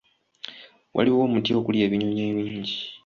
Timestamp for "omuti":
1.27-1.51